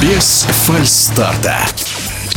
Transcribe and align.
Без 0.00 0.46
фальстарта. 0.66 1.66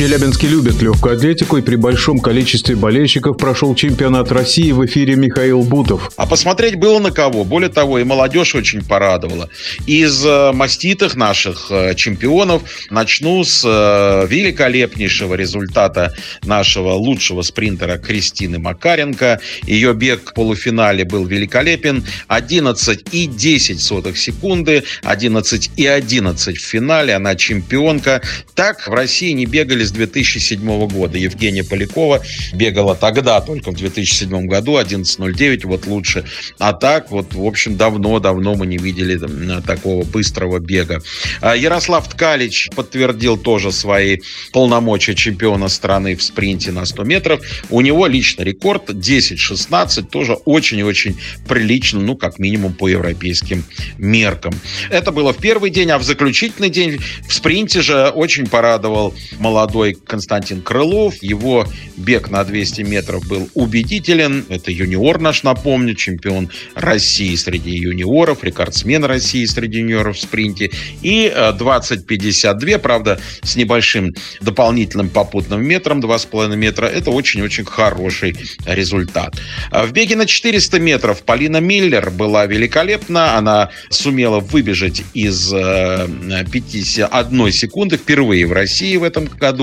В 0.00 0.02
Челябинске 0.02 0.46
любят 0.46 0.80
легкую 0.80 1.16
атлетику, 1.16 1.58
и 1.58 1.60
при 1.60 1.76
большом 1.76 2.20
количестве 2.20 2.74
болельщиков 2.74 3.36
прошел 3.36 3.74
чемпионат 3.74 4.32
России 4.32 4.72
в 4.72 4.82
эфире 4.86 5.14
Михаил 5.14 5.60
Бутов. 5.60 6.10
А 6.16 6.24
посмотреть 6.24 6.76
было 6.76 6.98
на 7.00 7.10
кого. 7.10 7.44
Более 7.44 7.68
того, 7.68 7.98
и 7.98 8.04
молодежь 8.04 8.54
очень 8.54 8.82
порадовала. 8.82 9.50
Из 9.86 10.24
э, 10.24 10.52
маститых 10.52 11.16
наших 11.16 11.66
э, 11.68 11.94
чемпионов 11.96 12.62
начну 12.88 13.44
с 13.44 13.62
э, 13.62 14.26
великолепнейшего 14.26 15.34
результата 15.34 16.14
нашего 16.44 16.92
лучшего 16.92 17.42
спринтера 17.42 17.98
Кристины 17.98 18.58
Макаренко. 18.58 19.38
Ее 19.66 19.92
бег 19.92 20.30
в 20.30 20.32
полуфинале 20.32 21.04
был 21.04 21.26
великолепен. 21.26 22.06
11,10 22.30 24.16
секунды, 24.16 24.82
11,11 25.02 26.54
в 26.54 26.58
финале. 26.58 27.14
Она 27.16 27.36
чемпионка. 27.36 28.22
Так 28.54 28.88
в 28.88 28.94
России 28.94 29.32
не 29.32 29.44
бегали 29.44 29.89
с 29.90 29.92
2007 29.92 30.88
года. 30.88 31.18
Евгения 31.18 31.64
Полякова 31.64 32.22
бегала 32.54 32.94
тогда, 32.94 33.40
только 33.40 33.72
в 33.72 33.76
2007 33.76 34.46
году, 34.46 34.78
11.09, 34.78 35.66
вот 35.66 35.86
лучше. 35.86 36.24
А 36.58 36.72
так, 36.72 37.10
вот, 37.10 37.34
в 37.34 37.44
общем, 37.44 37.76
давно-давно 37.76 38.54
мы 38.54 38.66
не 38.66 38.78
видели 38.78 39.18
там, 39.18 39.62
такого 39.62 40.04
быстрого 40.04 40.60
бега. 40.60 41.02
А 41.40 41.56
Ярослав 41.56 42.08
Ткалич 42.08 42.68
подтвердил 42.74 43.36
тоже 43.36 43.72
свои 43.72 44.18
полномочия 44.52 45.14
чемпиона 45.14 45.68
страны 45.68 46.14
в 46.14 46.22
спринте 46.22 46.70
на 46.70 46.84
100 46.86 47.04
метров. 47.04 47.40
У 47.68 47.80
него 47.80 48.06
личный 48.06 48.44
рекорд 48.44 48.90
10.16, 48.90 50.08
тоже 50.08 50.34
очень 50.44 50.78
и 50.78 50.82
очень 50.84 51.18
прилично, 51.48 52.00
ну, 52.00 52.16
как 52.16 52.38
минимум 52.38 52.74
по 52.74 52.88
европейским 52.88 53.64
меркам. 53.98 54.54
Это 54.88 55.10
было 55.10 55.32
в 55.32 55.38
первый 55.38 55.70
день, 55.70 55.90
а 55.90 55.98
в 55.98 56.04
заключительный 56.04 56.70
день 56.70 57.00
в 57.28 57.34
спринте 57.34 57.82
же 57.82 58.08
очень 58.08 58.46
порадовал 58.46 59.14
молодой 59.38 59.69
молодой 59.70 59.94
Константин 59.94 60.62
Крылов. 60.62 61.22
Его 61.22 61.64
бег 61.96 62.28
на 62.28 62.42
200 62.42 62.82
метров 62.82 63.26
был 63.28 63.48
убедителен. 63.54 64.44
Это 64.48 64.72
юниор 64.72 65.20
наш, 65.20 65.44
напомню, 65.44 65.94
чемпион 65.94 66.50
России 66.74 67.36
среди 67.36 67.70
юниоров, 67.70 68.42
рекордсмен 68.42 69.04
России 69.04 69.44
среди 69.44 69.78
юниоров 69.78 70.16
в 70.16 70.20
спринте. 70.20 70.72
И 71.02 71.32
20-52, 71.32 72.74
э, 72.74 72.78
правда, 72.78 73.20
с 73.42 73.54
небольшим 73.54 74.12
дополнительным 74.40 75.08
попутным 75.08 75.64
метром, 75.64 76.00
2,5 76.00 76.56
метра. 76.56 76.86
Это 76.86 77.12
очень-очень 77.12 77.64
хороший 77.64 78.34
результат. 78.66 79.36
А 79.70 79.86
в 79.86 79.92
беге 79.92 80.16
на 80.16 80.26
400 80.26 80.80
метров 80.80 81.22
Полина 81.22 81.58
Миллер 81.58 82.10
была 82.10 82.46
великолепна. 82.46 83.36
Она 83.36 83.70
сумела 83.88 84.40
выбежать 84.40 85.04
из 85.14 85.50
51 85.50 87.46
э, 87.46 87.50
секунды 87.52 87.96
впервые 87.96 88.46
в 88.46 88.52
России 88.52 88.96
в 88.96 89.04
этом 89.04 89.26
году. 89.26 89.59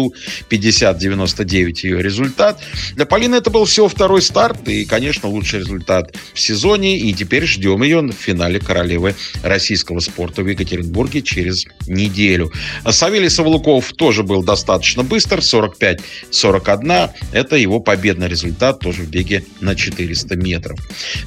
50-99 0.50 1.74
ее 1.84 2.02
результат. 2.02 2.60
Для 2.96 3.06
Полины 3.06 3.36
это 3.36 3.50
был 3.50 3.66
всего 3.66 3.88
второй 3.88 4.22
старт 4.22 4.68
и, 4.68 4.86
конечно, 4.86 5.30
лучший 5.30 5.60
результат 5.60 6.16
в 6.34 6.40
сезоне. 6.40 6.98
И 6.98 7.14
теперь 7.14 7.46
ждем 7.46 7.84
ее 7.84 8.02
в 8.02 8.12
финале 8.12 8.60
королевы 8.60 9.16
российского 9.44 10.00
спорта 10.00 10.44
в 10.44 10.48
Екатеринбурге 10.48 11.22
через 11.22 11.66
неделю. 11.88 12.52
Савелий 12.90 13.30
Савлуков 13.30 13.94
тоже 13.94 14.24
был 14.24 14.44
достаточно 14.44 15.04
быстр, 15.04 15.40
45-41. 15.40 17.10
Это 17.32 17.56
его 17.56 17.80
победный 17.80 18.28
результат 18.28 18.80
тоже 18.80 19.04
в 19.04 19.10
беге 19.10 19.44
на 19.62 19.76
400 19.76 20.36
метров. 20.36 20.80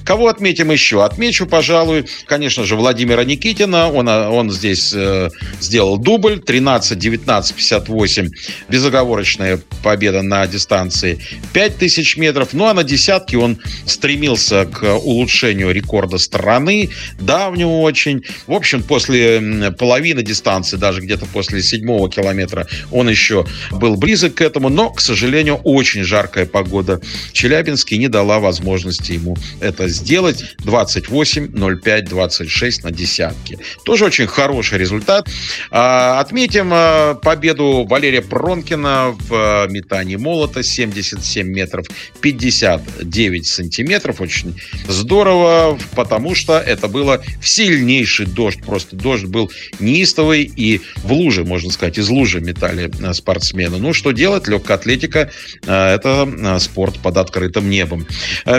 Кого 0.05 0.28
отметим 0.28 0.70
еще? 0.70 1.05
Отмечу, 1.05 1.46
пожалуй, 1.46 2.06
конечно 2.27 2.64
же, 2.64 2.77
Владимира 2.77 3.24
Никитина. 3.24 3.90
Он, 3.90 4.08
он 4.08 4.50
здесь 4.50 4.92
э, 4.94 5.30
сделал 5.60 5.98
дубль 5.98 6.42
13-19-58 6.44 8.30
безоговорочная 8.68 9.60
победа 9.82 10.22
на 10.22 10.46
дистанции 10.46 11.20
5000 11.52 12.16
метров. 12.16 12.52
Ну 12.52 12.66
а 12.66 12.74
на 12.74 12.84
десятке 12.84 13.38
он 13.38 13.58
стремился 13.86 14.66
к 14.66 14.82
улучшению 14.98 15.72
рекорда 15.72 16.18
страны, 16.18 16.90
давнего 17.18 17.78
очень. 17.80 18.24
В 18.46 18.52
общем, 18.52 18.82
после 18.82 19.72
половины 19.78 20.22
дистанции, 20.22 20.76
даже 20.76 21.00
где-то 21.00 21.26
после 21.26 21.62
седьмого 21.62 22.10
километра, 22.10 22.66
он 22.90 23.08
еще 23.08 23.46
был 23.70 23.96
близок 23.96 24.34
к 24.34 24.40
этому, 24.40 24.68
но, 24.68 24.90
к 24.90 25.00
сожалению, 25.00 25.56
очень 25.56 26.02
жаркая 26.04 26.46
погода 26.46 27.00
в 27.28 27.32
Челябинске 27.32 27.98
не 27.98 28.08
дала 28.08 28.38
возможности 28.38 29.12
ему 29.12 29.36
это 29.60 29.88
сделать. 29.88 30.44
28, 30.58 31.80
05, 31.80 32.04
26 32.04 32.84
на 32.84 32.90
десятке. 32.90 33.58
Тоже 33.84 34.04
очень 34.04 34.27
хороший 34.27 34.78
результат. 34.78 35.28
А, 35.70 36.20
отметим 36.20 36.70
а, 36.72 37.14
победу 37.14 37.86
Валерия 37.88 38.22
Прон 38.22 38.49
Пронкина 38.50 39.16
в 39.28 39.33
э, 39.33 39.68
метании 39.70 40.16
молота 40.16 40.64
77 40.64 41.46
метров 41.46 41.86
59 42.20 43.46
сантиметров. 43.46 44.20
Очень 44.20 44.61
здорово, 44.88 45.78
потому 45.94 46.34
что 46.34 46.58
это 46.58 46.89
было 46.89 47.22
в 47.40 47.48
сильнейший 47.48 48.27
дождь. 48.27 48.60
Просто 48.66 48.96
дождь 48.96 49.27
был 49.27 49.52
неистовый 49.78 50.42
и 50.42 50.80
в 50.96 51.12
луже, 51.12 51.44
можно 51.44 51.70
сказать, 51.70 51.98
из 51.98 52.08
лужи 52.08 52.40
метали 52.40 52.90
э, 52.90 53.14
спортсмены. 53.14 53.78
Ну, 53.78 53.92
что 53.92 54.10
делать? 54.10 54.48
Легкая 54.48 54.78
атлетика 54.78 55.30
э,– 55.64 55.94
это 55.94 56.58
спорт 56.58 56.98
под 56.98 57.18
открытым 57.18 57.70
небом. 57.70 58.05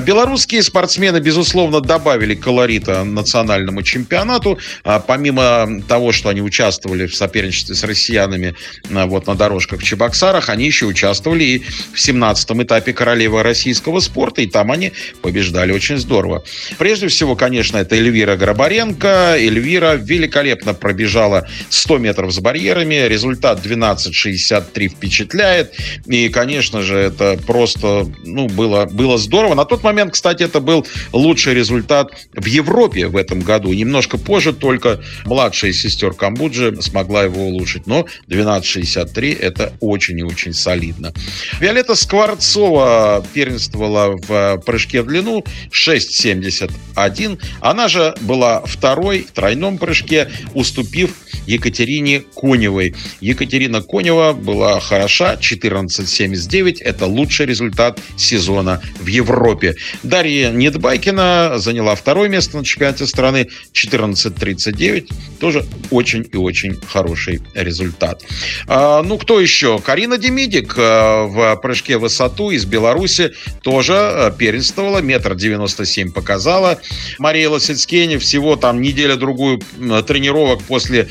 Белорусские 0.05 0.63
спортсмены, 0.63 1.19
безусловно, 1.19 1.81
добавили 1.81 2.33
колорита 2.33 3.03
национальному 3.03 3.83
чемпионату. 3.83 4.57
Помимо 5.05 5.81
того, 5.89 6.13
что 6.13 6.29
они 6.29 6.41
участвовали 6.41 7.07
в 7.07 7.15
соперничестве 7.15 7.75
с 7.75 7.83
россиянами 7.83 8.55
вот 8.89 9.27
на 9.27 9.35
дорожках 9.35 9.80
Чебоксарах, 9.83 10.49
они 10.49 10.65
еще 10.65 10.85
участвовали 10.85 11.43
и 11.43 11.59
в 11.59 11.97
17-м 11.97 12.63
этапе 12.63 12.93
королевы 12.93 13.43
российского 13.43 13.99
спорта, 13.99 14.41
и 14.41 14.47
там 14.47 14.71
они 14.71 14.91
побеждали 15.21 15.71
очень 15.71 15.97
здорово. 15.97 16.43
Прежде 16.77 17.07
всего, 17.07 17.35
конечно, 17.35 17.77
это 17.77 17.95
Эльвира 17.95 18.35
Грабаренко. 18.35 19.35
Эльвира 19.37 19.95
великолепно 19.95 20.73
пробежала 20.73 21.47
100 21.69 21.97
метров 21.97 22.33
с 22.33 22.39
барьерами, 22.39 23.07
результат 23.07 23.65
12.63 23.65 24.89
впечатляет, 24.89 25.73
и, 26.05 26.29
конечно 26.29 26.81
же, 26.81 26.97
это 26.97 27.39
просто, 27.45 28.07
ну, 28.23 28.47
было, 28.47 28.85
было 28.85 29.17
здорово. 29.17 29.55
На 29.55 29.65
тот 29.65 29.83
момент, 29.83 30.13
кстати, 30.13 30.43
это 30.43 30.59
был 30.59 30.85
лучший 31.13 31.53
результат 31.53 32.11
в 32.33 32.45
Европе 32.45 33.07
в 33.07 33.15
этом 33.15 33.41
году. 33.41 33.73
Немножко 33.73 34.17
позже 34.17 34.53
только 34.53 35.01
младшая 35.25 35.73
сестер 35.73 36.13
Камбуджи 36.13 36.81
смогла 36.81 37.23
его 37.23 37.45
улучшить, 37.45 37.87
но 37.87 38.05
12.63 38.27 39.37
это 39.39 39.70
очень 39.79 40.19
и 40.19 40.23
очень 40.23 40.53
солидно. 40.53 41.13
Виолетта 41.59 41.95
Скворцова 41.95 43.25
первенствовала 43.33 44.17
в 44.17 44.61
прыжке 44.65 45.01
в 45.01 45.07
длину 45.07 45.43
6,71. 45.71 47.39
Она 47.61 47.87
же 47.87 48.15
была 48.21 48.61
второй 48.61 49.21
в 49.23 49.31
тройном 49.31 49.77
прыжке, 49.77 50.29
уступив 50.53 51.11
Екатерине 51.45 52.23
Коневой. 52.35 52.95
Екатерина 53.19 53.81
Конева 53.81 54.33
была 54.33 54.79
хороша, 54.79 55.35
14,79. 55.35 56.77
Это 56.81 57.05
лучший 57.05 57.45
результат 57.45 57.99
сезона 58.17 58.81
в 58.99 59.07
Европе. 59.07 59.75
Дарья 60.03 60.51
Недбайкина 60.51 61.53
заняла 61.57 61.95
второе 61.95 62.29
место 62.29 62.57
на 62.57 62.63
чемпионате 62.63 63.07
страны, 63.07 63.47
14,39. 63.73 65.09
Тоже 65.39 65.65
очень 65.89 66.27
и 66.31 66.37
очень 66.37 66.75
хороший 66.75 67.41
результат. 67.53 68.23
А, 68.67 69.01
ну, 69.03 69.17
кто 69.17 69.39
еще? 69.39 69.60
Карина 69.83 70.17
Демидик 70.17 70.75
э, 70.77 70.81
в 71.25 71.55
прыжке 71.61 71.97
в 71.97 72.01
высоту 72.01 72.51
из 72.51 72.65
Беларуси 72.65 73.33
тоже 73.61 73.93
э, 73.93 74.31
первенствовала, 74.37 74.99
метр 74.99 75.35
девяносто 75.35 75.85
семь 75.85 76.11
показала. 76.11 76.79
Мария 77.19 77.49
Лосицкени 77.49 78.17
всего 78.17 78.55
там 78.55 78.81
неделя-другую 78.81 79.61
тренировок 80.07 80.61
после 80.63 81.09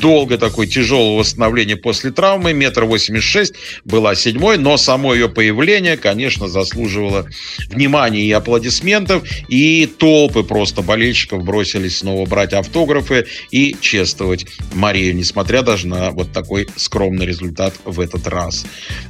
долго 0.00 0.36
такой 0.38 0.66
тяжелого 0.66 1.20
восстановления 1.20 1.76
после 1.76 2.10
травмы, 2.10 2.52
метр 2.52 2.84
восемьдесят 2.84 3.24
шесть, 3.24 3.54
была 3.84 4.14
седьмой, 4.14 4.58
но 4.58 4.76
само 4.76 5.14
ее 5.14 5.28
появление, 5.28 5.96
конечно, 5.96 6.48
заслуживало 6.48 7.26
внимания 7.68 8.22
и 8.22 8.32
аплодисментов, 8.32 9.22
и 9.48 9.86
толпы 9.86 10.42
просто 10.42 10.82
болельщиков 10.82 11.44
бросились 11.44 11.98
снова 11.98 12.26
брать 12.26 12.52
автографы 12.52 13.26
и 13.50 13.76
чествовать 13.80 14.46
Марию, 14.74 15.14
несмотря 15.14 15.62
даже 15.62 15.86
на 15.86 16.10
вот 16.10 16.32
такой 16.32 16.68
скромный 16.76 17.26
результат 17.26 17.74
этот 18.00 18.26
раз. 18.26 18.64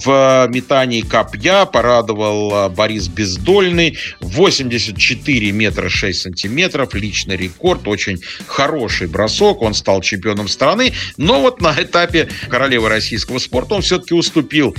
В 0.04 0.48
метании 0.50 1.02
копья 1.02 1.64
порадовал 1.64 2.70
Борис 2.70 3.08
Бездольный. 3.08 3.98
84 4.20 5.52
метра 5.52 5.88
6 5.88 6.20
сантиметров. 6.20 6.94
Личный 6.94 7.36
рекорд. 7.36 7.86
Очень 7.88 8.20
хороший 8.46 9.06
бросок. 9.06 9.62
Он 9.62 9.74
стал 9.74 10.00
чемпионом 10.00 10.48
страны. 10.48 10.92
Но 11.16 11.40
вот 11.40 11.60
на 11.60 11.72
этапе 11.72 12.28
королевы 12.48 12.88
российского 12.88 13.38
спорта 13.38 13.74
он 13.74 13.82
все-таки 13.82 14.14
уступил 14.14 14.76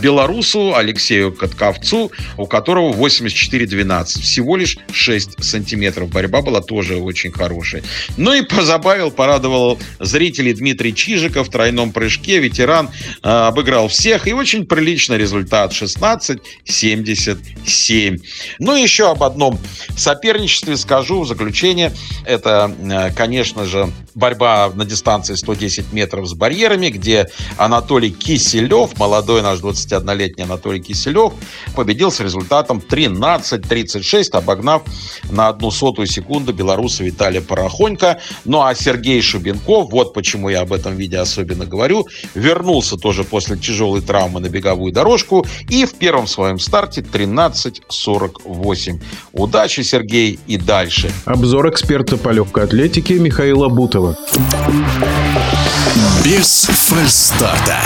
белорусу 0.00 0.74
Алексею 0.74 1.32
Катковцу, 1.32 2.10
у 2.36 2.46
которого 2.46 2.92
84-12. 2.94 4.04
Всего 4.20 4.56
лишь 4.56 4.78
6 4.92 5.42
сантиметров. 5.44 6.10
Борьба 6.10 6.42
была 6.42 6.60
тоже 6.60 6.96
очень 6.96 7.32
хорошая. 7.32 7.82
Ну 8.16 8.32
и 8.32 8.42
позабавил, 8.42 9.10
порадовал 9.10 9.78
зрителей 10.00 10.54
Дмитрий 10.54 10.94
Чижиков 10.94 11.48
в 11.48 11.50
тройном 11.50 11.92
прыжке. 11.92 12.38
Ветеран 12.38 12.90
э, 13.22 13.28
обыграл 13.34 13.88
всех. 13.88 14.26
И 14.26 14.32
очень 14.32 14.64
приличный 14.66 15.18
результат. 15.18 15.72
16-77. 15.72 18.22
Ну 18.58 18.76
еще 18.76 19.10
об 19.10 19.22
одном 19.22 19.58
соперничестве 19.96 20.76
скажу 20.76 21.22
в 21.22 21.26
заключение. 21.26 21.92
Это, 22.24 22.74
э, 22.80 23.12
конечно 23.12 23.64
же, 23.64 23.90
борьба 24.14 24.70
на 24.74 24.84
дистанции 24.84 25.34
110 25.34 25.92
метров 25.92 26.28
с 26.28 26.34
барьерами, 26.34 26.88
где 26.88 27.28
Анатолий 27.56 28.10
Киселев, 28.10 28.98
молодой 28.98 29.42
наш 29.42 29.60
21-летний 29.60 30.44
Анатолий 30.44 30.80
Киселев, 30.80 31.32
победил 31.74 32.10
с 32.10 32.20
результатом 32.20 32.78
13-36, 32.78 34.30
обогнав 34.32 34.82
на 35.30 35.48
одну 35.48 35.70
сотую 35.70 36.06
секунду 36.06 36.52
белоруса 36.52 37.04
Виталия 37.04 37.40
Порохонько. 37.40 38.20
Ну 38.44 38.62
а 38.62 38.74
Сергей 38.74 39.20
Шубенков, 39.20 39.90
вот 39.90 40.14
почему 40.14 40.48
я 40.48 40.60
об 40.60 40.72
этом 40.72 40.96
видео 40.96 41.22
особенно 41.22 41.66
говорю, 41.66 42.06
вернулся 42.34 42.96
тоже 42.96 43.23
после 43.24 43.56
тяжелой 43.56 44.00
травмы 44.00 44.40
на 44.40 44.48
беговую 44.48 44.92
дорожку 44.92 45.46
и 45.68 45.84
в 45.84 45.94
первом 45.94 46.26
своем 46.26 46.58
старте 46.58 47.00
13-48. 47.00 49.00
Удачи, 49.32 49.82
Сергей, 49.82 50.38
и 50.46 50.56
дальше. 50.56 51.10
Обзор 51.24 51.70
эксперта 51.70 52.16
по 52.16 52.30
легкой 52.30 52.64
атлетике 52.64 53.14
Михаила 53.14 53.68
Бутова. 53.68 54.16
Без 56.24 56.64
фальстарта. 56.64 57.78